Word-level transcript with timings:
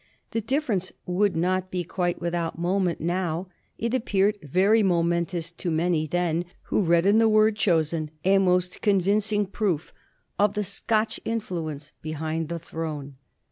The 0.31 0.41
difference 0.41 0.91
would 1.05 1.35
not 1.35 1.69
be 1.69 1.83
quite 1.83 2.19
without 2.19 2.57
moment 2.57 3.01
now: 3.01 3.49
it 3.77 3.93
appeared 3.93 4.39
very 4.41 4.81
momentous 4.81 5.51
to 5.51 5.69
many 5.69 6.07
then, 6.07 6.45
who 6.63 6.81
read 6.81 7.05
in 7.05 7.19
the 7.19 7.29
word 7.29 7.55
chosen 7.55 8.09
a 8.25 8.39
most 8.39 8.81
convincing 8.81 9.45
proof 9.45 9.93
of 10.39 10.55
the 10.55 10.63
Scotch 10.63 11.19
influence 11.23 11.93
behind 12.01 12.49
the 12.49 12.57
throne. 12.57 13.17